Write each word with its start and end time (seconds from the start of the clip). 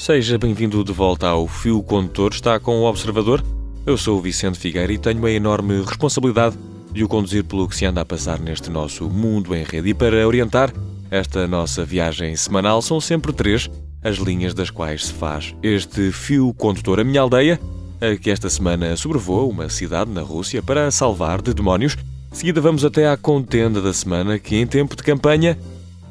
Seja 0.00 0.38
bem-vindo 0.38 0.82
de 0.82 0.94
volta 0.94 1.28
ao 1.28 1.46
Fio 1.46 1.82
Condutor, 1.82 2.32
está 2.32 2.58
com 2.58 2.80
o 2.80 2.84
Observador. 2.84 3.44
Eu 3.84 3.98
sou 3.98 4.16
o 4.16 4.22
Vicente 4.22 4.58
Figueira 4.58 4.90
e 4.90 4.96
tenho 4.96 5.26
a 5.26 5.30
enorme 5.30 5.82
responsabilidade 5.82 6.56
de 6.90 7.04
o 7.04 7.08
conduzir 7.08 7.44
pelo 7.44 7.68
que 7.68 7.76
se 7.76 7.84
anda 7.84 8.00
a 8.00 8.04
passar 8.04 8.40
neste 8.40 8.70
nosso 8.70 9.10
mundo 9.10 9.54
em 9.54 9.62
rede. 9.62 9.90
E 9.90 9.94
para 9.94 10.26
orientar 10.26 10.72
esta 11.10 11.46
nossa 11.46 11.84
viagem 11.84 12.34
semanal, 12.34 12.80
são 12.80 12.98
sempre 12.98 13.30
três 13.30 13.68
as 14.02 14.16
linhas 14.16 14.54
das 14.54 14.70
quais 14.70 15.04
se 15.04 15.12
faz 15.12 15.54
este 15.62 16.10
fio 16.10 16.54
condutor. 16.54 16.98
A 16.98 17.04
minha 17.04 17.20
aldeia, 17.20 17.60
a 18.00 18.16
que 18.16 18.30
esta 18.30 18.48
semana 18.48 18.96
sobrevoa 18.96 19.44
uma 19.44 19.68
cidade 19.68 20.10
na 20.10 20.22
Rússia 20.22 20.62
para 20.62 20.90
salvar 20.90 21.42
de 21.42 21.52
demónios. 21.52 21.94
De 22.32 22.38
seguida 22.38 22.58
vamos 22.58 22.86
até 22.86 23.06
à 23.06 23.18
contenda 23.18 23.82
da 23.82 23.92
semana, 23.92 24.38
que 24.38 24.56
em 24.56 24.66
tempo 24.66 24.96
de 24.96 25.02
campanha 25.02 25.58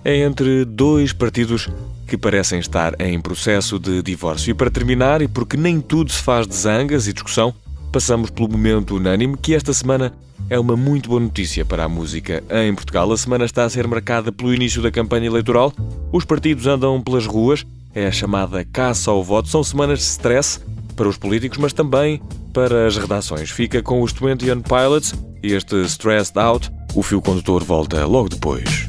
é 0.06 0.18
entre 0.20 0.64
dois 0.64 1.12
partidos 1.12 1.68
que 2.10 2.18
parecem 2.18 2.60
estar 2.60 3.00
em 3.00 3.22
processo 3.22 3.80
de 3.80 4.02
divórcio. 4.02 4.52
E 4.52 4.54
para 4.54 4.70
terminar, 4.70 5.22
e 5.22 5.28
porque 5.28 5.56
nem 5.56 5.80
tudo 5.80 6.12
se 6.12 6.22
faz 6.22 6.48
de 6.48 6.56
zangas 6.56 7.08
e 7.08 7.14
discussão, 7.14 7.54
passamos 7.92 8.30
pelo 8.30 8.50
momento 8.50 8.96
unânime 8.96 9.38
que 9.38 9.54
esta 9.54 9.72
semana 9.72 10.12
é 10.50 10.60
uma 10.60 10.76
muito 10.76 11.10
boa 11.10 11.22
notícia 11.22 11.64
para 11.64 11.84
a 11.84 11.90
música 11.90 12.44
em 12.50 12.74
Portugal. 12.74 13.12
A 13.12 13.18
semana 13.18 13.46
está 13.46 13.64
a 13.64 13.70
ser 13.70 13.88
marcada 13.88 14.32
pelo 14.32 14.54
início 14.54 14.82
da 14.82 14.92
campanha 14.92 15.28
eleitoral. 15.28 15.72
Os 16.12 16.26
partidos 16.26 16.66
andam 16.66 17.02
pelas 17.02 17.26
ruas, 17.26 17.66
é 17.94 18.08
a 18.08 18.12
chamada 18.12 18.66
caça 18.66 19.12
ao 19.12 19.24
voto. 19.24 19.48
São 19.48 19.64
semanas 19.64 20.00
de 20.00 20.06
stress 20.06 20.60
para 20.96 21.08
os 21.08 21.18
políticos, 21.18 21.58
mas 21.58 21.74
também 21.74 22.22
para 22.54 22.88
as 22.88 22.98
redações. 22.98 23.52
Fica 23.52 23.82
com 23.82 24.02
os 24.02 24.12
21 24.12 24.62
Pilots 24.62 25.14
e 25.44 25.54
este 25.54 25.76
Stressed 25.86 26.38
Out. 26.38 26.72
O 26.96 27.04
fio 27.04 27.22
condutor 27.22 27.64
volta 27.64 28.06
logo 28.06 28.30
depois. 28.30 28.89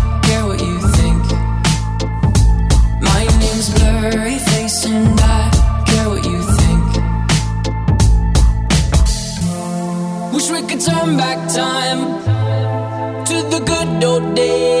back 11.17 11.39
time 11.49 11.99
to 13.25 13.35
the 13.49 13.59
good 13.65 14.03
old 14.03 14.35
days 14.35 14.80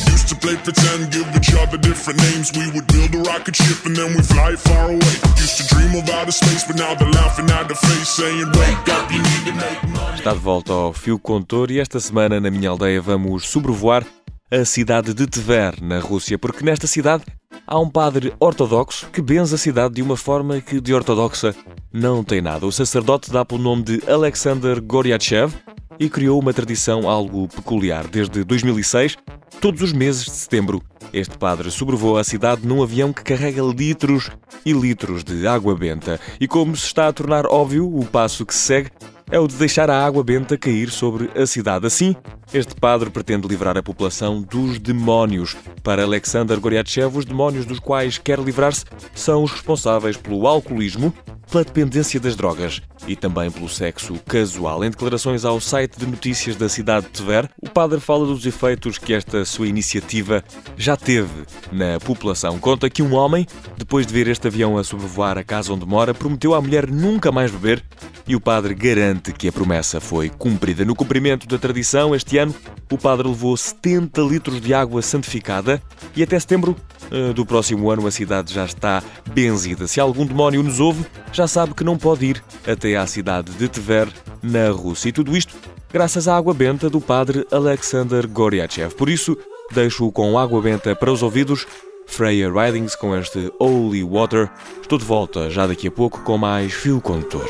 To 0.31 0.37
play 0.37 0.55
pretend, 0.55 1.11
give 1.11 1.27
each 1.35 1.53
other 1.55 1.77
different 1.77 2.17
names. 2.21 2.53
We 2.53 2.71
would 2.71 2.87
build 2.87 3.13
a 3.15 3.29
rocket 3.29 3.53
ship 3.53 3.85
and 3.85 3.93
then 3.93 4.15
we 4.15 4.23
fly 4.23 4.55
far 4.55 4.85
away. 4.85 5.15
Used 5.35 5.57
to 5.57 5.67
dream 5.75 5.93
of 5.99 6.09
outer 6.09 6.31
space, 6.31 6.63
but 6.63 6.77
now 6.77 6.95
they're 6.95 7.11
laughing 7.11 7.49
at 7.51 7.67
the 7.67 7.75
face, 7.75 8.07
saying, 8.07 8.47
Wake 8.55 8.87
up, 8.95 9.11
you 9.11 9.21
need 9.21 9.43
to 9.47 9.53
make 9.53 9.83
money. 9.89 10.19
Está 10.19 10.31
de 10.31 10.39
volta 10.39 10.71
ao 10.71 10.93
Fio 10.93 11.19
Contor 11.19 11.69
e 11.69 11.81
esta 11.81 11.99
semana 11.99 12.39
na 12.39 12.49
minha 12.49 12.69
aldeia 12.69 13.01
vamos 13.01 13.49
sobrevoar 13.49 14.05
a 14.49 14.63
cidade 14.63 15.13
de 15.13 15.27
Tver, 15.27 15.81
na 15.81 15.99
Rússia, 15.99 16.39
porque 16.39 16.63
nesta 16.63 16.87
cidade 16.87 17.25
há 17.67 17.77
um 17.77 17.89
padre 17.89 18.33
ortodoxo 18.39 19.09
que 19.11 19.21
benze 19.21 19.55
a 19.55 19.57
cidade 19.57 19.95
de 19.95 20.01
uma 20.01 20.15
forma 20.15 20.61
que 20.61 20.79
de 20.79 20.93
ortodoxa 20.93 21.53
não 21.91 22.23
tem 22.23 22.41
nada. 22.41 22.65
O 22.65 22.71
sacerdote 22.71 23.29
dá 23.29 23.43
pelo 23.43 23.61
nome 23.61 23.83
de 23.83 24.01
Alexander 24.09 24.79
Goryachev 24.79 25.53
e 26.01 26.09
criou 26.09 26.39
uma 26.39 26.51
tradição 26.51 27.07
algo 27.07 27.47
peculiar. 27.47 28.07
Desde 28.07 28.43
2006, 28.43 29.19
todos 29.61 29.83
os 29.83 29.93
meses 29.93 30.25
de 30.25 30.31
setembro, 30.31 30.81
este 31.13 31.37
padre 31.37 31.69
sobrevoa 31.69 32.21
a 32.21 32.23
cidade 32.23 32.65
num 32.65 32.81
avião 32.81 33.13
que 33.13 33.21
carrega 33.21 33.61
litros 33.61 34.31
e 34.65 34.73
litros 34.73 35.23
de 35.23 35.45
água 35.45 35.75
benta. 35.75 36.19
E 36.39 36.47
como 36.47 36.75
se 36.75 36.87
está 36.87 37.07
a 37.07 37.13
tornar 37.13 37.45
óbvio, 37.45 37.85
o 37.85 38.03
passo 38.03 38.47
que 38.47 38.55
se 38.55 38.61
segue 38.61 38.89
é 39.29 39.39
o 39.39 39.47
de 39.47 39.55
deixar 39.55 39.91
a 39.91 40.03
água 40.03 40.23
benta 40.23 40.57
cair 40.57 40.89
sobre 40.89 41.29
a 41.39 41.45
cidade. 41.45 41.85
Assim, 41.85 42.15
este 42.51 42.73
padre 42.73 43.11
pretende 43.11 43.47
livrar 43.47 43.77
a 43.77 43.83
população 43.83 44.41
dos 44.41 44.79
demónios. 44.79 45.55
Para 45.83 46.03
Alexander 46.03 46.59
Goryachev, 46.59 47.15
os 47.15 47.25
demónios 47.25 47.65
dos 47.65 47.79
quais 47.79 48.17
quer 48.17 48.39
livrar-se 48.39 48.85
são 49.13 49.43
os 49.43 49.51
responsáveis 49.51 50.17
pelo 50.17 50.47
alcoolismo, 50.47 51.13
pela 51.51 51.65
dependência 51.65 52.17
das 52.17 52.35
drogas 52.35 52.81
e 53.05 53.13
também 53.13 53.51
pelo 53.51 53.67
sexo 53.67 54.13
casual. 54.25 54.83
Em 54.85 54.89
declarações 54.89 55.43
ao 55.43 55.59
site 55.59 55.99
de 55.99 56.05
notícias 56.07 56.55
da 56.55 56.69
cidade 56.69 57.07
de 57.07 57.11
Tever, 57.11 57.49
o 57.61 57.69
padre 57.69 57.99
fala 57.99 58.25
dos 58.25 58.45
efeitos 58.45 58.97
que 58.97 59.13
esta 59.13 59.43
sua 59.43 59.67
iniciativa 59.67 60.41
já 60.77 60.95
teve 60.95 61.43
na 61.71 61.99
população. 61.99 62.57
Conta 62.57 62.89
que 62.89 63.03
um 63.03 63.13
homem, 63.13 63.45
depois 63.77 64.07
de 64.07 64.13
ver 64.13 64.27
este 64.27 64.47
avião 64.47 64.77
a 64.77 64.83
sobrevoar 64.83 65.37
a 65.37 65.43
casa 65.43 65.73
onde 65.73 65.85
mora, 65.85 66.13
prometeu 66.13 66.53
à 66.53 66.61
mulher 66.61 66.89
nunca 66.89 67.31
mais 67.31 67.51
beber 67.51 67.83
e 68.25 68.35
o 68.35 68.39
padre 68.39 68.73
garante 68.73 69.33
que 69.33 69.49
a 69.49 69.51
promessa 69.51 69.99
foi 69.99 70.29
cumprida. 70.29 70.85
No 70.85 70.95
cumprimento 70.95 71.45
da 71.47 71.57
tradição, 71.57 72.15
este 72.15 72.37
ano, 72.37 72.55
o 72.91 72.97
padre 72.97 73.27
levou 73.27 73.55
70 73.55 74.21
litros 74.21 74.61
de 74.61 74.73
água 74.73 75.01
santificada 75.01 75.81
e 76.15 76.21
até 76.21 76.39
setembro 76.39 76.75
eh, 77.09 77.33
do 77.33 77.45
próximo 77.45 77.89
ano 77.89 78.05
a 78.05 78.11
cidade 78.11 78.53
já 78.53 78.65
está 78.65 79.01
benzida. 79.33 79.87
Se 79.87 79.99
algum 79.99 80.25
demónio 80.25 80.61
nos 80.61 80.79
ouve, 80.79 81.05
já 81.31 81.47
sabe 81.47 81.73
que 81.73 81.83
não 81.83 81.97
pode 81.97 82.25
ir 82.25 82.43
até 82.67 82.95
à 82.95 83.07
cidade 83.07 83.51
de 83.53 83.67
Tver, 83.67 84.09
na 84.43 84.69
Rússia. 84.69 85.09
E 85.09 85.11
tudo 85.11 85.35
isto 85.35 85.55
graças 85.91 86.27
à 86.27 86.35
água 86.35 86.53
benta 86.53 86.89
do 86.89 87.01
padre 87.01 87.45
Alexander 87.51 88.27
Goryachev. 88.27 88.95
Por 88.95 89.09
isso, 89.09 89.37
deixo-o 89.71 90.11
com 90.11 90.37
água 90.37 90.61
benta 90.61 90.95
para 90.95 91.11
os 91.11 91.23
ouvidos. 91.23 91.65
Freya 92.07 92.51
Ridings 92.51 92.95
com 92.95 93.15
este 93.15 93.51
Holy 93.57 94.03
Water. 94.03 94.49
Estou 94.81 94.97
de 94.97 95.05
volta 95.05 95.49
já 95.49 95.65
daqui 95.65 95.87
a 95.87 95.91
pouco 95.91 96.21
com 96.21 96.37
mais 96.37 96.73
fio 96.73 96.99
condutor. 96.99 97.49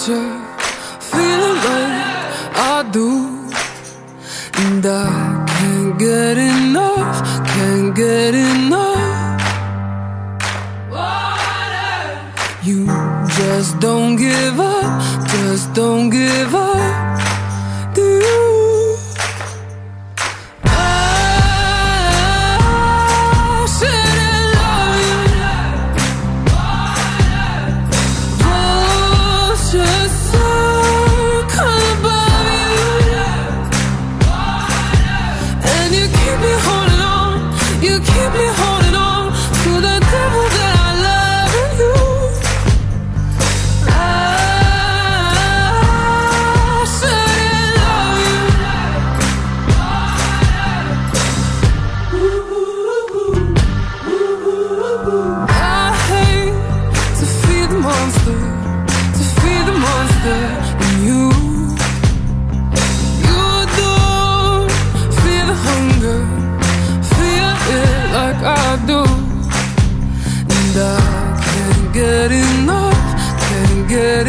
Torture, 0.00 0.30
feeling 1.00 1.56
like 1.68 2.00
I 2.56 2.88
do. 2.92 3.08
And 4.62 4.84
I 4.84 5.46
can't 5.48 5.98
get 5.98 6.38
enough, 6.38 7.46
can't 7.46 7.94
get 7.94 8.34
enough. 8.34 9.40
Water. 10.90 12.32
You 12.62 12.86
just 13.38 13.78
don't 13.80 14.16
give 14.16 14.60
up, 14.60 14.69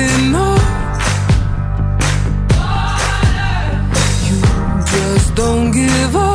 giving. 0.01 0.31
You 4.27 4.38
just 4.92 5.36
don't 5.36 5.71
give 5.71 6.15
up. 6.15 6.31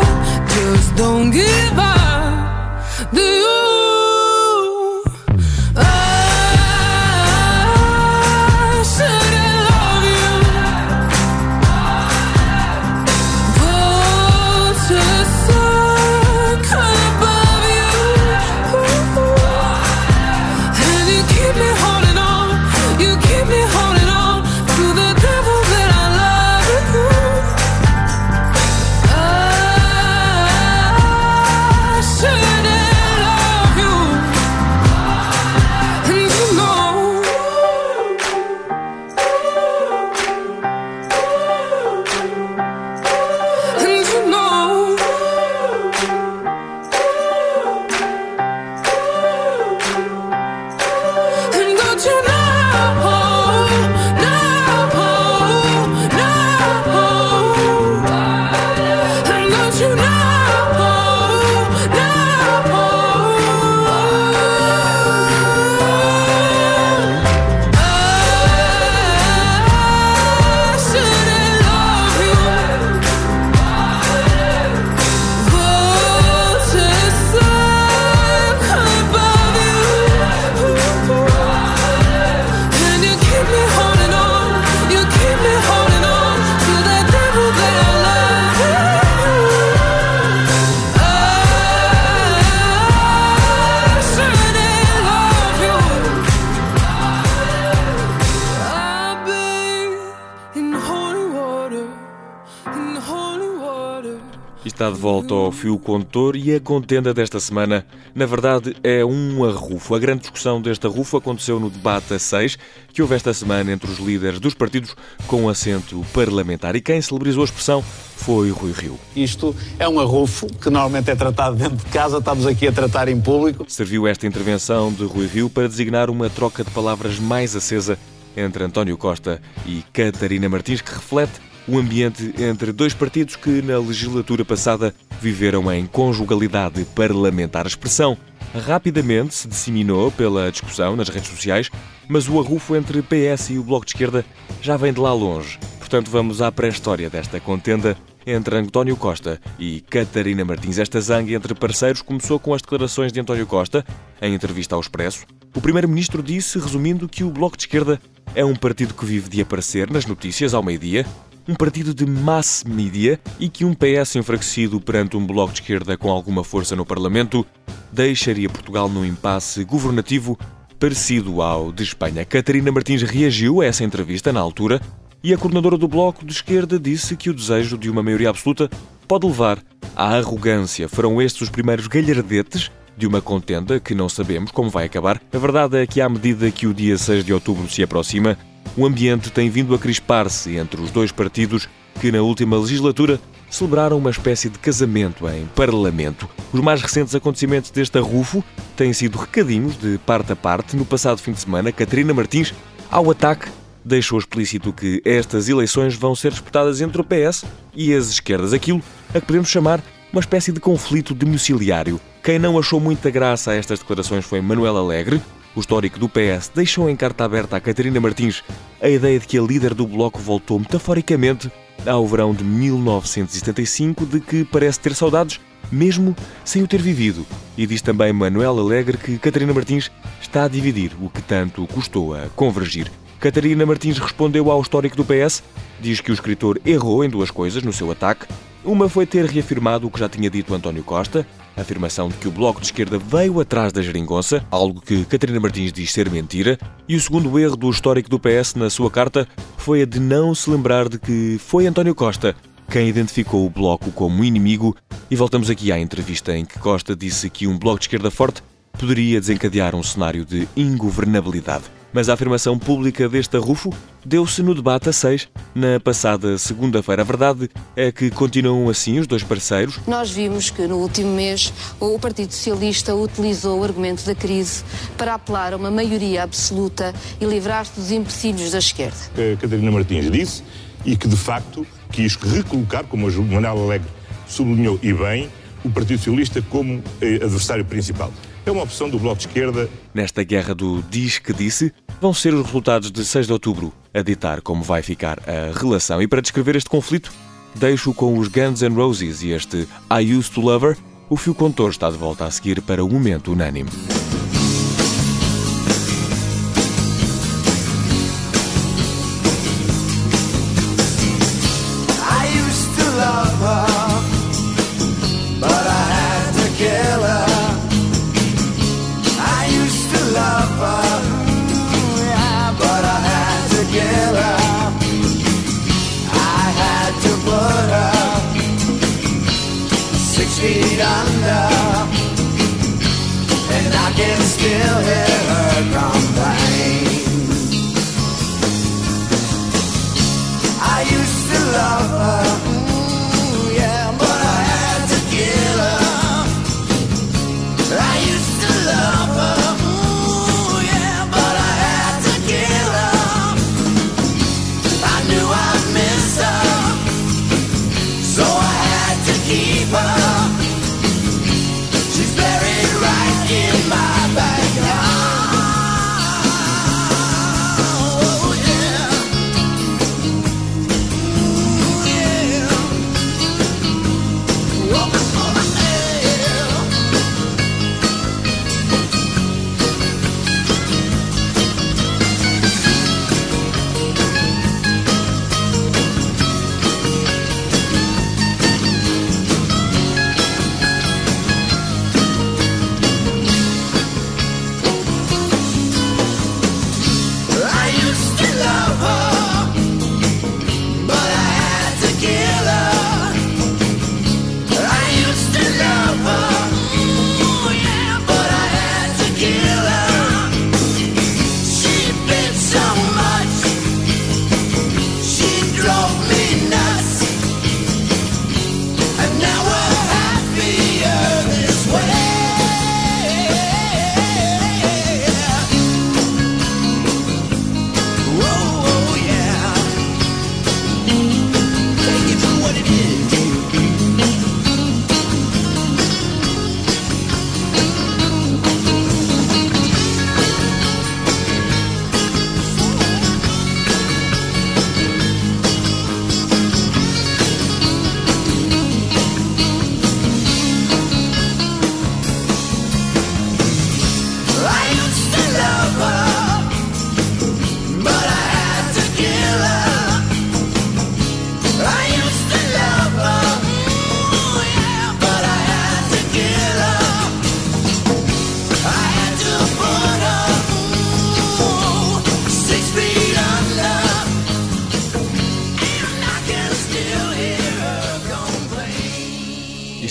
Está 104.87 104.90
de 104.90 105.00
volta 105.00 105.35
ao 105.35 105.50
fio 105.50 105.78
condutor 105.78 106.37
e 106.37 106.55
a 106.55 106.61
contenda 106.61 107.12
desta 107.12 107.40
semana, 107.40 107.85
na 108.14 108.25
verdade, 108.25 108.76
é 108.85 109.05
um 109.05 109.45
arrufo. 109.45 109.95
A 109.95 109.99
grande 109.99 110.21
discussão 110.21 110.61
deste 110.62 110.87
arrufo 110.87 111.16
aconteceu 111.16 111.59
no 111.59 111.69
debate 111.69 112.14
a 112.14 112.19
6, 112.19 112.57
que 112.93 113.02
houve 113.02 113.16
esta 113.16 113.35
semana 113.35 113.73
entre 113.73 113.90
os 113.90 113.99
líderes 113.99 114.38
dos 114.38 114.55
partidos 114.55 114.95
com 115.26 115.49
assento 115.49 116.05
parlamentar. 116.12 116.76
E 116.76 116.81
quem 116.81 117.02
celebrizou 117.02 117.43
a 117.43 117.47
expressão 117.47 117.83
foi 117.83 118.50
Rui 118.50 118.73
Rio. 118.73 118.99
Isto 119.16 119.57
é 119.78 119.88
um 119.88 119.99
arrufo 119.99 120.47
que 120.47 120.71
normalmente 120.71 121.11
é 121.11 121.16
tratado 121.16 121.57
dentro 121.57 121.76
de 121.76 121.87
casa, 121.87 122.19
estamos 122.19 122.47
aqui 122.47 122.69
a 122.69 122.73
tratar 122.73 123.09
em 123.09 123.21
público. 123.21 123.64
Serviu 123.69 124.07
esta 124.07 124.26
intervenção 124.26 124.93
de 124.93 125.05
Rui 125.05 125.26
Rio 125.26 125.50
para 125.50 125.66
designar 125.66 126.11
uma 126.11 126.31
troca 126.31 126.62
de 126.62 126.71
palavras 126.71 127.19
mais 127.19 127.57
acesa 127.57 127.99
entre 128.37 128.62
António 128.62 128.97
Costa 128.97 129.40
e 129.66 129.83
Catarina 129.93 130.49
Martins, 130.49 130.81
que 130.81 130.93
reflete 130.93 131.40
o 131.68 131.78
ambiente 131.78 132.35
entre 132.38 132.73
dois 132.73 132.94
partidos 132.94 133.37
que, 133.37 133.62
na 133.62 133.78
legislatura 133.78 134.44
passada, 134.44 134.94
viveram 135.20 135.73
em 135.73 135.87
conjugalidade 135.87 136.85
parlamentar. 136.94 137.66
A 137.66 137.68
expressão 137.68 138.16
rapidamente 138.54 139.35
se 139.35 139.49
disseminou 139.49 140.11
pela 140.11 140.50
discussão 140.50 140.96
nas 140.96 141.08
redes 141.08 141.30
sociais, 141.30 141.70
mas 142.08 142.28
o 142.28 142.38
arrufo 142.40 142.76
entre 142.76 143.02
PS 143.02 143.50
e 143.50 143.58
o 143.58 143.62
Bloco 143.62 143.85
de 143.85 143.92
Esquerda 143.92 144.25
já 144.62 144.76
vem 144.76 144.92
de 144.92 145.00
lá 145.00 145.12
longe. 145.12 145.58
Portanto, 145.78 146.11
vamos 146.11 146.40
à 146.40 146.50
pré-história 146.50 147.11
desta 147.11 147.40
contenda 147.40 147.96
entre 148.26 148.56
António 148.56 148.96
Costa 148.96 149.40
e 149.58 149.80
Catarina 149.82 150.44
Martins. 150.44 150.78
Esta 150.78 151.00
zanga 151.00 151.32
entre 151.32 151.54
parceiros 151.54 152.02
começou 152.02 152.40
com 152.40 152.52
as 152.52 152.61
declarações 152.61 153.12
de 153.12 153.20
António 153.20 153.46
Costa, 153.46 153.85
em 154.20 154.35
entrevista 154.35 154.75
ao 154.75 154.80
Expresso. 154.80 155.25
O 155.54 155.61
primeiro-ministro 155.61 156.23
disse, 156.23 156.58
resumindo, 156.58 157.08
que 157.08 157.23
o 157.23 157.30
Bloco 157.30 157.56
de 157.56 157.62
Esquerda 157.62 158.00
é 158.35 158.44
um 158.44 158.56
partido 158.56 158.94
que 158.94 159.06
vive 159.06 159.28
de 159.28 159.40
aparecer 159.40 159.90
nas 159.90 160.06
notícias 160.06 160.54
ao 160.54 160.62
meio-dia, 160.62 161.06
um 161.49 161.55
partido 161.55 161.95
de 161.95 162.05
mass 162.05 162.65
media 162.67 163.21
e 163.38 163.49
que 163.49 163.65
um 163.65 163.73
PS 163.73 164.17
enfraquecido 164.17 164.81
perante 164.81 165.17
um 165.17 165.25
bloco 165.25 165.53
de 165.53 165.61
esquerda 165.61 165.97
com 165.97 166.11
alguma 166.11 166.43
força 166.43 166.75
no 166.75 166.85
Parlamento 166.85 167.47
deixaria 167.93 168.49
Portugal 168.49 168.88
num 168.88 169.05
impasse 169.05 169.62
governativo 169.65 170.38
parecido 170.79 171.41
ao 171.41 171.73
de 171.73 171.85
Espanha. 171.85 172.25
Catarina 172.25 172.73
Martins 172.73 173.03
reagiu 173.03 173.61
a 173.61 173.67
essa 173.67 173.85
entrevista 173.85 174.33
na 174.33 174.41
altura 174.41 174.81
e 175.23 175.33
a 175.33 175.38
coordenadora 175.38 175.79
do 175.79 175.88
Bloco 175.88 176.25
de 176.25 176.33
Esquerda 176.33 176.79
disse 176.79 177.17
que 177.17 177.31
o 177.31 177.35
desejo 177.35 177.79
de 177.79 177.88
uma 177.88 178.03
maioria 178.03 178.31
absoluta 178.31 178.69
pode 179.07 179.26
levar 179.26 179.62
à 179.95 180.17
arrogância. 180.17 180.88
Foram 180.88 181.23
estes 181.23 181.43
os 181.43 181.49
primeiros 181.49 181.87
galhardetes 181.87 182.71
de 182.97 183.07
uma 183.07 183.21
contenda 183.21 183.79
que 183.79 183.95
não 183.95 184.09
sabemos 184.09 184.50
como 184.50 184.71
vai 184.71 184.87
acabar. 184.87 185.21
A 185.33 185.38
verdade 185.38 185.79
é 185.79 185.87
que, 185.87 186.00
à 186.00 186.09
medida 186.09 186.50
que 186.50 186.67
o 186.67 186.75
dia 186.75 186.97
6 186.97 187.25
de 187.25 187.33
outubro 187.33 187.69
se 187.69 187.83
aproxima, 187.83 188.38
o 188.76 188.85
ambiente 188.85 189.30
tem 189.30 189.49
vindo 189.49 189.75
a 189.75 189.78
crispar-se 189.78 190.56
entre 190.56 190.80
os 190.80 190.90
dois 190.90 191.11
partidos 191.11 191.68
que, 192.00 192.12
na 192.12 192.21
última 192.21 192.59
legislatura, 192.59 193.18
celebraram 193.49 193.97
uma 193.97 194.11
espécie 194.11 194.49
de 194.49 194.59
casamento 194.59 195.28
em 195.28 195.47
parlamento. 195.47 196.28
Os 196.52 196.61
mais 196.61 196.83
recentes 196.83 197.14
acontecimentos 197.14 197.71
deste 197.71 197.97
arrufo 197.99 198.45
têm 198.76 198.92
sido 198.92 199.16
recadinhos 199.18 199.78
de 199.78 199.99
parte 199.99 200.33
a 200.33 200.37
parte. 200.37 200.76
No 200.76 200.85
passado 200.85 201.18
fim 201.18 201.33
de 201.33 201.40
semana, 201.40 201.73
Catarina 201.73 202.12
Martins, 202.12 202.52
ao 202.90 203.11
ataque, 203.11 203.49
deixou 203.85 204.18
explícito 204.18 204.73
que 204.73 205.00
estas 205.04 205.49
eleições 205.49 205.95
vão 205.95 206.14
ser 206.14 206.33
disputadas 206.33 206.80
entre 206.80 207.00
o 207.00 207.04
PS 207.04 207.45
e 207.75 207.95
as 207.95 208.11
esquerdas. 208.11 208.52
Aquilo 208.52 208.83
a 209.14 209.21
que 209.21 209.26
podemos 209.26 209.49
chamar 209.49 209.83
uma 210.12 210.21
espécie 210.21 210.52
de 210.52 210.61
conflito 210.61 211.14
domiciliário. 211.14 212.00
Quem 212.23 212.38
não 212.38 212.59
achou 212.59 212.80
muita 212.80 213.11
graça 213.11 213.52
a 213.52 213.54
estas 213.54 213.78
declarações 213.78 214.25
foi 214.25 214.40
Manuel 214.40 214.76
Alegre. 214.76 215.21
O 215.56 215.60
histórico 215.60 215.98
do 215.98 216.06
PS 216.06 216.52
deixou 216.54 216.90
em 216.90 216.94
carta 216.94 217.25
aberta 217.25 217.56
a 217.56 217.60
Catarina 217.60 217.98
Martins 217.98 218.44
a 218.78 218.90
ideia 218.90 219.18
de 219.18 219.26
que 219.26 219.38
a 219.38 219.42
líder 219.42 219.72
do 219.72 219.86
Bloco 219.86 220.18
voltou 220.18 220.58
metaforicamente 220.58 221.50
ao 221.86 222.06
verão 222.06 222.34
de 222.34 222.44
1975, 222.44 224.04
de 224.04 224.20
que 224.20 224.44
parece 224.44 224.78
ter 224.78 224.94
saudades, 224.94 225.40
mesmo 225.72 226.14
sem 226.44 226.62
o 226.62 226.68
ter 226.68 226.82
vivido. 226.82 227.25
E 227.56 227.66
diz 227.66 227.80
também 227.80 228.12
Manuel 228.12 228.58
Alegre 228.58 228.98
que 228.98 229.16
Catarina 229.16 229.54
Martins 229.54 229.90
está 230.20 230.44
a 230.44 230.48
dividir 230.48 230.92
o 231.00 231.08
que 231.08 231.22
tanto 231.22 231.66
custou 231.68 232.14
a 232.14 232.28
convergir. 232.36 232.92
Catarina 233.18 233.64
Martins 233.64 233.96
respondeu 233.96 234.50
ao 234.50 234.60
histórico 234.60 234.94
do 234.94 235.06
PS, 235.06 235.42
diz 235.80 236.02
que 236.02 236.10
o 236.10 236.14
escritor 236.14 236.60
errou 236.66 237.02
em 237.02 237.08
duas 237.08 237.30
coisas 237.30 237.62
no 237.62 237.72
seu 237.72 237.90
ataque. 237.90 238.26
Uma 238.62 238.90
foi 238.90 239.06
ter 239.06 239.25
reafirmado 239.25 239.86
o 239.86 239.90
que 239.90 240.00
já 240.00 240.08
tinha 240.08 240.28
dito 240.28 240.54
António 240.54 240.84
Costa, 240.84 241.26
a 241.56 241.62
afirmação 241.62 242.08
de 242.08 242.14
que 242.16 242.28
o 242.28 242.30
Bloco 242.30 242.60
de 242.60 242.66
Esquerda 242.66 242.98
veio 242.98 243.40
atrás 243.40 243.72
da 243.72 243.82
geringonça, 243.82 244.44
algo 244.50 244.80
que 244.80 245.04
Catarina 245.04 245.40
Martins 245.40 245.72
diz 245.72 245.92
ser 245.92 246.10
mentira, 246.10 246.58
e 246.88 246.94
o 246.94 247.00
segundo 247.00 247.38
erro 247.38 247.56
do 247.56 247.70
histórico 247.70 248.10
do 248.10 248.20
PS 248.20 248.54
na 248.54 248.68
sua 248.68 248.90
carta 248.90 249.26
foi 249.56 249.82
a 249.82 249.86
de 249.86 249.98
não 249.98 250.34
se 250.34 250.50
lembrar 250.50 250.88
de 250.88 250.98
que 250.98 251.38
foi 251.38 251.66
António 251.66 251.94
Costa 251.94 252.36
quem 252.70 252.88
identificou 252.88 253.46
o 253.46 253.50
Bloco 253.50 253.90
como 253.92 254.25
inimigo, 254.25 254.76
e 255.10 255.16
voltamos 255.16 255.48
aqui 255.48 255.70
à 255.70 255.78
entrevista 255.78 256.36
em 256.36 256.44
que 256.44 256.58
Costa 256.58 256.96
disse 256.96 257.30
que 257.30 257.46
um 257.46 257.58
Bloco 257.58 257.78
de 257.78 257.84
Esquerda 257.84 258.10
forte 258.10 258.42
poderia 258.72 259.20
desencadear 259.20 259.75
um 259.75 259.82
cenário 259.82 260.25
de 260.25 260.48
ingovernabilidade. 260.56 261.75
Mas 261.93 262.09
a 262.09 262.14
afirmação 262.14 262.59
pública 262.59 263.09
deste 263.09 263.37
arrufo 263.37 263.73
deu-se 264.05 264.43
no 264.43 264.55
debate 264.55 264.88
a 264.88 264.93
6, 264.93 265.28
na 265.55 265.81
passada 265.81 266.37
segunda-feira. 266.37 267.02
A 267.02 267.05
verdade 267.05 267.49
é 267.75 267.90
que 267.90 268.11
continuam 268.11 268.69
assim 268.69 268.99
os 268.99 269.07
dois 269.07 269.23
parceiros. 269.23 269.81
Nós 269.87 270.11
vimos 270.11 270.50
que 270.50 270.66
no 270.66 270.76
último 270.76 271.14
mês 271.14 271.52
o 271.81 271.99
Partido 271.99 272.33
Socialista 272.33 272.95
utilizou 272.95 273.61
o 273.61 273.64
argumento 273.64 274.05
da 274.05 274.14
crise 274.14 274.62
para 274.97 275.14
apelar 275.14 275.52
a 275.52 275.57
uma 275.57 275.71
maioria 275.71 276.23
absoluta 276.23 276.95
e 277.21 277.25
livrar-se 277.25 277.81
dos 277.81 277.90
empecilhos 277.90 278.50
da 278.50 278.59
esquerda. 278.59 278.97
Que 279.14 279.37
Catarina 279.37 279.71
Martins 279.71 280.11
disse 280.11 280.43
e 280.85 280.97
que 280.97 281.09
de 281.09 281.16
facto 281.16 281.66
quis 281.90 282.14
recolocar, 282.16 282.85
como 282.85 283.09
o 283.09 283.23
Manuel 283.25 283.64
Alegre 283.64 283.88
sublinhou 284.26 284.78
e 284.83 284.93
bem, 284.93 285.28
o 285.64 285.71
Partido 285.71 285.99
Socialista 285.99 286.40
como 286.43 286.83
eh, 287.00 287.16
adversário 287.16 287.64
principal. 287.64 288.12
É 288.45 288.50
uma 288.50 288.62
opção 288.62 288.88
do 288.88 288.99
Bloco 288.99 289.16
de 289.16 289.26
Esquerda. 289.26 289.69
Nesta 289.97 290.23
guerra 290.23 290.55
do 290.55 290.83
diz 290.91 291.19
que 291.19 291.33
disse, 291.33 291.73
vão 292.03 292.12
ser 292.12 292.35
os 292.35 292.45
resultados 292.45 292.91
de 292.91 293.03
6 293.03 293.29
de 293.29 293.33
outubro 293.33 293.73
a 293.95 294.03
ditar 294.03 294.43
como 294.43 294.62
vai 294.62 294.83
ficar 294.83 295.19
a 295.26 295.59
relação. 295.59 296.03
E 296.03 296.07
para 296.07 296.21
descrever 296.21 296.55
este 296.55 296.69
conflito, 296.69 297.11
deixo 297.55 297.95
com 297.95 298.19
os 298.19 298.29
Guns 298.29 298.61
N' 298.61 298.75
Roses 298.75 299.23
e 299.23 299.31
este 299.31 299.67
I 299.91 300.15
Used 300.15 300.35
to 300.35 300.43
Love 300.43 300.67
Her. 300.67 300.76
O 301.09 301.17
fio 301.17 301.35
contor 301.35 301.71
está 301.71 301.88
de 301.88 301.97
volta 301.97 302.26
a 302.26 302.31
seguir 302.31 302.61
para 302.61 302.85
o 302.85 302.91
momento 302.91 303.33
unânime. 303.33 303.71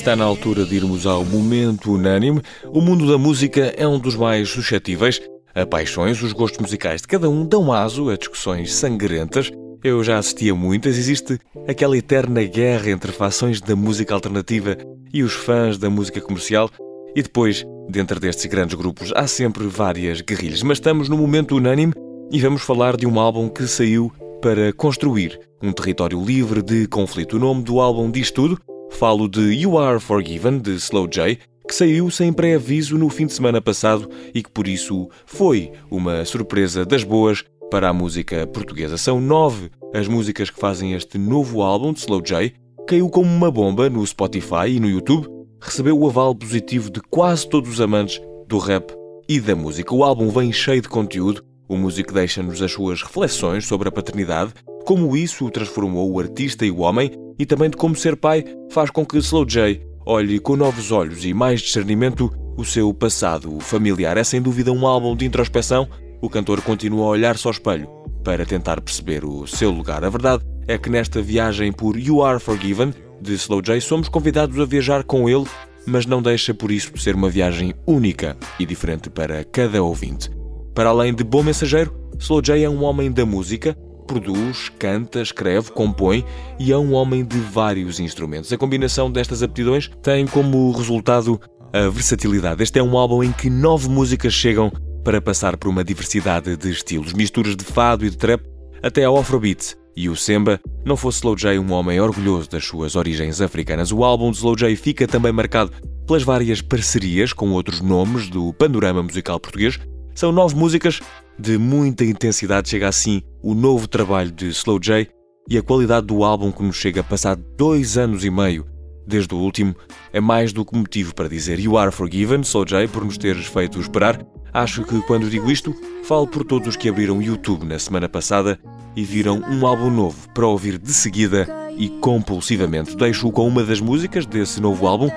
Está 0.06 0.16
na 0.16 0.24
altura 0.24 0.64
de 0.66 0.76
irmos 0.76 1.08
ao 1.08 1.26
momento 1.26 1.92
unânime. 1.92 2.40
O 2.72 2.80
mundo 2.80 3.12
da 3.12 3.18
música 3.18 3.74
é 3.76 3.88
um 3.88 3.98
dos 3.98 4.16
mais 4.16 4.48
suscetíveis 4.48 5.20
a 5.56 5.66
paixões. 5.66 6.22
Os 6.22 6.32
gostos 6.32 6.60
musicais 6.60 7.02
de 7.02 7.08
cada 7.08 7.28
um 7.28 7.44
dão 7.44 7.74
aso 7.74 8.12
a 8.12 8.16
discussões 8.16 8.72
sangrentas. 8.72 9.52
Eu 9.84 10.04
já 10.04 10.20
assisti 10.20 10.48
a 10.48 10.54
muitas. 10.54 10.96
Existe 10.96 11.40
aquela 11.68 11.98
eterna 11.98 12.44
guerra 12.44 12.92
entre 12.92 13.12
fações 13.12 13.60
da 13.60 13.76
música 13.76 14.14
alternativa 14.14 14.78
e 15.12 15.24
os 15.24 15.34
fãs 15.34 15.80
da 15.80 15.90
música 15.90 16.22
comercial. 16.22 16.70
E 17.16 17.24
depois, 17.24 17.66
dentro 17.90 18.20
destes 18.20 18.46
grandes 18.46 18.76
grupos, 18.76 19.12
há 19.16 19.26
sempre 19.26 19.66
várias 19.66 20.22
guerrilhas. 20.22 20.62
Mas 20.62 20.78
estamos 20.78 21.10
no 21.10 21.18
momento 21.18 21.56
unânime 21.56 21.94
e 22.32 22.40
vamos 22.40 22.62
falar 22.62 22.96
de 22.96 23.08
um 23.08 23.20
álbum 23.20 23.50
que 23.50 23.66
saiu 23.66 24.14
para 24.40 24.72
construir 24.72 25.40
um 25.64 25.72
território 25.72 26.24
livre 26.24 26.62
de 26.62 26.88
conflito. 26.88 27.38
O 27.38 27.40
nome 27.40 27.64
do 27.64 27.80
álbum 27.80 28.12
diz 28.12 28.30
tudo. 28.30 28.62
Falo 28.96 29.28
de 29.28 29.42
You 29.54 29.78
Are 29.78 30.00
Forgiven, 30.00 30.58
de 30.58 30.72
Slow 30.76 31.06
J, 31.10 31.38
que 31.68 31.76
saiu 31.76 32.10
sem 32.10 32.32
pré-aviso 32.32 32.98
no 32.98 33.10
fim 33.10 33.26
de 33.26 33.34
semana 33.34 33.60
passado 33.62 34.10
e 34.34 34.42
que 34.42 34.50
por 34.50 34.70
isso 34.70 35.10
foi 35.26 35.70
uma 35.92 36.24
surpresa 36.24 36.86
das 36.86 37.04
boas 37.04 37.44
para 37.70 37.90
a 37.90 37.94
música 37.94 38.48
portuguesa. 38.48 38.96
São 38.96 39.20
nove 39.20 39.70
as 39.94 40.08
músicas 40.08 40.50
que 40.50 40.58
fazem 40.58 40.94
este 40.94 41.18
novo 41.18 41.62
álbum 41.62 41.92
de 41.92 42.00
Slow 42.00 42.22
J. 42.22 42.54
Caiu 42.88 43.10
como 43.10 43.30
uma 43.30 43.52
bomba 43.52 43.90
no 43.90 44.06
Spotify 44.08 44.70
e 44.70 44.80
no 44.80 44.90
YouTube. 44.90 45.28
Recebeu 45.60 46.00
o 46.00 46.08
aval 46.08 46.34
positivo 46.34 46.90
de 46.90 47.02
quase 47.02 47.50
todos 47.50 47.70
os 47.70 47.82
amantes 47.82 48.22
do 48.48 48.58
rap 48.58 48.96
e 49.28 49.42
da 49.42 49.58
música. 49.58 49.94
O 49.94 50.06
álbum 50.06 50.30
vem 50.30 50.54
cheio 50.54 50.82
de 50.82 50.88
conteúdo. 50.88 51.44
O 51.68 51.78
músico 51.78 52.14
deixa-nos 52.14 52.62
as 52.62 52.72
suas 52.72 53.02
reflexões 53.02 53.66
sobre 53.66 53.90
a 53.90 53.92
paternidade, 53.92 54.54
como 54.86 55.18
isso 55.18 55.50
transformou 55.50 56.12
o 56.12 56.20
artista 56.20 56.66
e 56.66 56.70
o 56.70 56.80
homem, 56.80 57.12
e 57.40 57.46
também 57.46 57.70
de 57.70 57.78
como 57.78 57.96
ser 57.96 58.16
pai 58.16 58.46
faz 58.70 58.92
com 58.92 59.06
que 59.06 59.18
Slow 59.18 59.46
J 59.46 59.82
olhe 60.06 60.40
com 60.40 60.56
novos 60.56 60.92
olhos 60.92 61.26
e 61.26 61.34
mais 61.34 61.62
discernimento 61.62 62.32
o 62.56 62.64
seu 62.64 62.94
passado 62.94 63.60
familiar. 63.60 64.16
É 64.16 64.24
sem 64.24 64.42
dúvida 64.42 64.72
um 64.72 64.86
álbum 64.86 65.16
de 65.16 65.26
introspeção. 65.26 65.88
O 66.22 66.30
cantor 66.30 66.62
continua 66.62 67.06
a 67.06 67.10
olhar-se 67.10 67.48
ao 67.48 67.52
espelho 67.52 67.90
para 68.24 68.46
tentar 68.46 68.80
perceber 68.80 69.26
o 69.26 69.48
seu 69.48 69.72
lugar. 69.72 70.06
A 70.06 70.10
verdade 70.10 70.44
é 70.68 70.78
que 70.78 70.90
nesta 70.90 71.22
viagem 71.22 71.72
por 71.72 71.98
You 71.98 72.24
Are 72.24 72.40
Forgiven, 72.40 72.94
de 73.20 73.34
Slow 73.34 73.62
J, 73.62 73.82
somos 73.82 74.08
convidados 74.08 74.60
a 74.60 74.66
viajar 74.66 75.04
com 75.04 75.28
ele, 75.28 75.46
mas 75.86 76.06
não 76.06 76.22
deixa 76.22 76.54
por 76.54 76.72
isso 76.72 76.94
de 76.94 77.02
ser 77.02 77.16
uma 77.16 77.30
viagem 77.30 77.74
única 77.88 78.38
e 78.60 78.66
diferente 78.66 79.10
para 79.10 79.44
cada 79.44 79.82
ouvinte. 79.82 80.30
Para 80.76 80.90
além 80.90 81.14
de 81.14 81.24
bom 81.24 81.42
mensageiro, 81.42 81.96
Slow 82.20 82.42
J 82.42 82.62
é 82.62 82.70
um 82.70 82.84
homem 82.84 83.10
da 83.10 83.26
música, 83.26 83.74
produz, 84.06 84.68
canta, 84.78 85.22
escreve, 85.22 85.72
compõe 85.72 86.26
e 86.60 86.70
é 86.70 86.78
um 86.78 86.94
homem 86.94 87.24
de 87.24 87.40
vários 87.40 87.98
instrumentos. 87.98 88.52
A 88.52 88.58
combinação 88.58 89.10
destas 89.10 89.42
aptidões 89.42 89.90
tem 90.04 90.28
como 90.28 90.70
resultado 90.74 91.40
a 91.72 91.88
versatilidade. 91.88 92.62
Este 92.62 92.78
é 92.78 92.84
um 92.84 92.98
álbum 92.98 93.24
em 93.24 93.32
que 93.32 93.50
nove 93.50 93.88
músicas 93.88 94.34
chegam 94.34 94.70
para 95.02 95.22
passar 95.22 95.56
por 95.56 95.70
uma 95.70 95.82
diversidade 95.82 96.58
de 96.58 96.70
estilos, 96.70 97.14
misturas 97.14 97.56
de 97.56 97.64
fado 97.64 98.06
e 98.06 98.10
de 98.10 98.18
trap 98.18 98.44
até 98.84 99.06
ao 99.06 99.18
afrobeat. 99.18 99.78
E 99.96 100.10
o 100.10 100.16
Semba 100.16 100.60
não 100.84 100.98
fosse 100.98 101.20
Slow 101.20 101.38
J 101.38 101.58
um 101.58 101.72
homem 101.72 102.02
orgulhoso 102.02 102.50
das 102.50 102.66
suas 102.66 102.98
origens 102.98 103.40
africanas. 103.40 103.94
O 103.94 104.04
álbum 104.04 104.30
de 104.30 104.38
Slow 104.38 104.58
J 104.58 104.76
fica 104.76 105.08
também 105.08 105.32
marcado 105.32 105.72
pelas 106.06 106.24
várias 106.24 106.62
parcerias 106.62 107.32
com 107.32 107.52
outros 107.52 107.80
nomes 107.80 108.30
do 108.30 108.52
panorama 108.52 109.02
musical 109.02 109.40
português. 109.40 109.80
São 110.16 110.32
nove 110.32 110.56
músicas 110.56 111.02
de 111.38 111.58
muita 111.58 112.06
intensidade. 112.06 112.70
Chega 112.70 112.88
assim 112.88 113.22
o 113.44 113.54
novo 113.54 113.86
trabalho 113.86 114.32
de 114.32 114.48
Slow 114.48 114.80
J 114.80 115.10
e 115.50 115.58
a 115.58 115.62
qualidade 115.62 116.08
do 116.08 116.24
álbum 116.24 116.54
que 116.54 116.64
nos 116.64 116.78
chega 116.78 117.02
a 117.02 117.04
passar 117.04 117.36
dois 117.36 117.98
anos 117.98 118.24
e 118.24 118.32
meio 118.32 118.66
desde 119.06 119.36
o 119.36 119.38
último 119.38 119.76
é 120.12 120.20
mais 120.20 120.52
do 120.52 120.66
que 120.66 120.76
motivo 120.76 121.14
para 121.14 121.30
dizer 121.30 121.60
You 121.60 121.78
are 121.78 121.92
forgiven, 121.92 122.42
Slow 122.42 122.66
J, 122.66 122.88
por 122.88 123.04
nos 123.04 123.18
teres 123.18 123.46
feito 123.46 123.80
esperar. 123.80 124.26
Acho 124.54 124.86
que 124.86 125.02
quando 125.02 125.30
digo 125.30 125.52
isto, 125.52 125.76
falo 126.06 126.26
por 126.26 126.46
todos 126.46 126.70
os 126.70 126.76
que 126.78 126.88
abriram 126.88 127.22
YouTube 127.22 127.66
na 127.66 127.78
semana 127.78 128.08
passada 128.08 128.58
e 128.96 129.04
viram 129.04 129.42
um 129.50 129.68
álbum 129.68 129.92
novo 129.92 130.30
para 130.34 130.48
ouvir 130.48 130.80
de 130.80 130.94
seguida 130.94 131.46
e 131.78 131.90
compulsivamente. 131.90 132.96
Deixo-o 132.96 133.34
com 133.34 133.46
uma 133.46 133.64
das 133.66 133.82
músicas 133.82 134.26
desse 134.26 134.62
novo 134.62 134.88
álbum, 134.88 135.10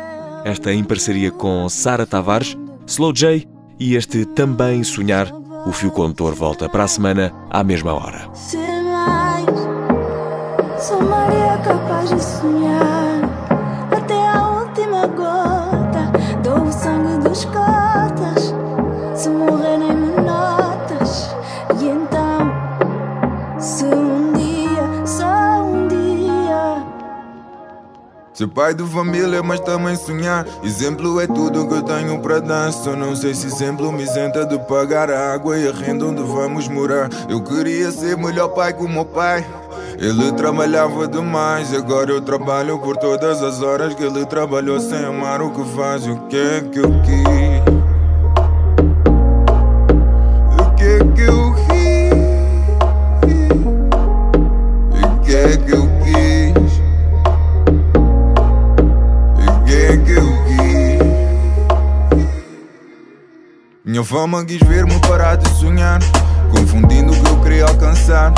esta 0.45 0.73
em 0.75 0.83
parceria 0.83 1.31
com 1.31 1.69
Sara 1.69 2.05
Tavares, 2.05 2.57
Slow 2.85 3.13
J 3.13 3.47
e 3.79 3.95
este 3.95 4.25
Também 4.25 4.83
Sonhar 4.85 5.33
o 5.67 5.73
fio 5.73 5.91
condutor 5.91 6.35
volta 6.35 6.69
para 6.69 6.85
a 6.85 6.89
semana 6.89 7.33
à 7.51 7.63
mesma 7.63 7.93
hora. 7.93 8.31
Mais, 8.85 9.47
Maria 11.09 11.59
capaz 11.59 12.11
de 12.11 12.23
sonhar 12.23 12.98
Ser 28.39 28.47
pai 28.47 28.73
de 28.73 28.85
família, 28.85 29.43
mas 29.43 29.59
também 29.59 29.97
sonhar. 29.97 30.47
Exemplo 30.63 31.21
é 31.21 31.27
tudo 31.27 31.67
que 31.67 31.75
eu 31.75 31.83
tenho 31.83 32.21
para 32.21 32.39
dar. 32.39 32.73
Só 32.73 32.95
não 32.95 33.17
sei 33.17 33.35
se 33.35 33.49
exemplo 33.49 33.91
me 33.91 34.05
isenta 34.05 34.47
de 34.47 34.57
pagar 34.61 35.11
a 35.11 35.35
água 35.35 35.59
e 35.59 35.67
a 35.67 35.73
renda 35.73 36.07
onde 36.07 36.23
vamos 36.23 36.69
morar. 36.69 37.11
Eu 37.29 37.43
queria 37.43 37.91
ser 37.91 38.17
melhor 38.17 38.51
pai 38.51 38.73
que 38.73 38.85
o 38.85 38.89
meu 38.89 39.05
pai. 39.05 39.45
Ele 39.99 40.31
trabalhava 40.31 41.09
demais, 41.09 41.75
agora 41.75 42.13
eu 42.13 42.21
trabalho 42.21 42.79
por 42.79 42.97
todas 42.97 43.43
as 43.43 43.61
horas 43.61 43.93
que 43.95 44.05
ele 44.05 44.25
trabalhou 44.25 44.79
sem 44.79 45.05
amar 45.05 45.43
o 45.43 45.51
que 45.51 45.75
faz. 45.75 46.07
O 46.07 46.19
que 46.29 46.37
é 46.37 46.61
que 46.61 46.79
eu 46.79 46.91
quis? 47.03 47.98
Fama 64.09 64.43
quis 64.43 64.59
ver-me 64.67 64.99
parar 65.01 65.37
de 65.37 65.47
sonhar, 65.51 66.01
confundindo 66.51 67.13
o 67.13 67.23
que 67.23 67.31
eu 67.31 67.41
queria 67.41 67.65
alcançar. 67.67 68.33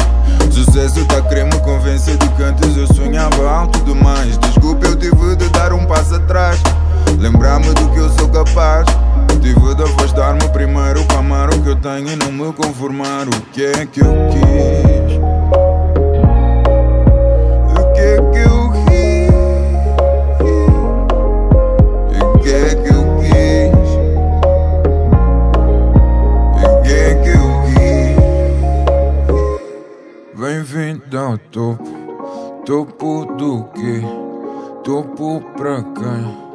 Sucesso 0.51 1.05
tá 1.05 1.19
a 1.19 1.23
querer 1.23 1.45
me 1.45 1.61
convencer 1.61 2.17
de 2.17 2.29
que 2.31 2.43
antes 2.43 2.77
eu 2.77 2.89
sonhava 2.89 3.49
alto 3.49 3.79
demais. 3.85 4.37
Desculpa, 4.39 4.87
eu 4.87 4.97
tive 4.97 5.37
de 5.37 5.49
dar 5.51 5.73
um 5.73 5.87
passo 5.87 6.17
atrás, 6.17 6.61
lembrar-me 7.19 7.73
do 7.73 7.89
que 7.91 7.99
eu 7.99 8.11
sou 8.11 8.29
capaz. 8.31 8.85
Tive 9.41 9.75
de 9.77 9.83
afastar-me 9.85 10.49
primeiro 10.49 11.05
para 11.05 11.19
amar 11.19 11.49
o 11.55 11.63
que 11.63 11.69
eu 11.69 11.77
tenho 11.77 12.11
e 12.11 12.17
não 12.17 12.33
me 12.33 12.53
conformar. 12.53 13.29
O 13.29 13.41
que 13.53 13.65
é 13.65 13.87
que 13.87 14.01
eu 14.01 14.13
quis? 14.33 15.40
Topo 32.65 33.25
do 33.37 33.65
quê? 33.75 34.03
Topo 34.85 35.41
pra 35.57 35.83
quem? 35.83 36.51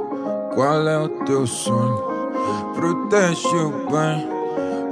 Qual 0.54 0.88
é 0.88 1.00
o 1.00 1.10
teu 1.26 1.46
sonho? 1.46 2.04
Protege 2.76 3.48
o 3.48 3.72
bem, 3.92 4.28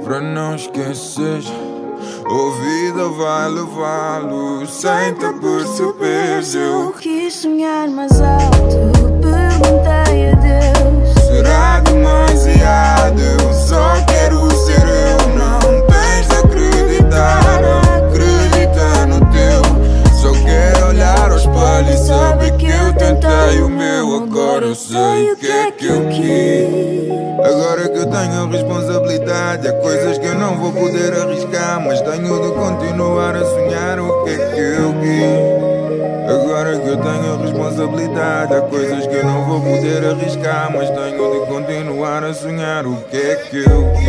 pra 0.04 0.20
não 0.20 0.54
esquecer. 0.54 1.42
Ouvida 2.28 3.08
vai 3.08 3.48
levá-lo 3.50 4.66
sem 4.66 5.14
te 5.14 5.32
perceber. 5.40 6.42
Eu 6.54 6.92
quis 6.92 7.34
sonhar 7.34 7.88
mais 7.88 8.20
alto. 8.20 8.63
Arriscar. 40.14 40.70
Mas 40.72 40.90
tenho 40.90 41.40
de 41.40 41.46
continuar 41.46 42.24
a 42.24 42.32
sonhar 42.32 42.86
o 42.86 42.96
que 43.10 43.16
é 43.16 43.36
que 43.36 43.58
eu. 43.58 44.03